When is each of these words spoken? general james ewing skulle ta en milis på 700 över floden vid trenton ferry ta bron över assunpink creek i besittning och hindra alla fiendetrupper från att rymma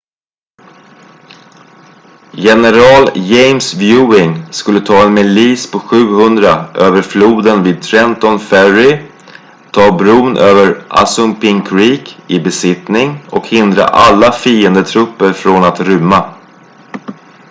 general 2.45 3.03
james 3.31 3.65
ewing 3.97 4.31
skulle 4.59 4.81
ta 4.87 5.01
en 5.01 5.13
milis 5.17 5.71
på 5.71 5.79
700 5.79 6.65
över 6.75 7.01
floden 7.01 7.63
vid 7.63 7.81
trenton 7.81 8.39
ferry 8.39 9.01
ta 9.71 9.91
bron 9.91 10.37
över 10.37 10.83
assunpink 10.89 11.67
creek 11.69 12.17
i 12.27 12.39
besittning 12.39 13.23
och 13.31 13.47
hindra 13.47 13.83
alla 13.85 14.31
fiendetrupper 14.31 15.33
från 15.33 15.63
att 15.63 15.79
rymma 15.79 16.33